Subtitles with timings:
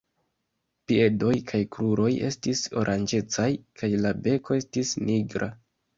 [0.91, 3.49] Piedoj kaj kruroj estis oranĝecaj
[3.83, 5.53] kaj la beko estis nigra.